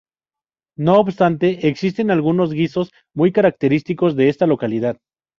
No 0.79 0.95
obstante, 0.99 1.67
existen 1.67 2.09
algunos 2.09 2.53
guisos 2.53 2.91
muy 3.13 3.31
característicos 3.31 4.15
de 4.15 4.29
esta 4.29 4.47
localidad. 4.47 4.97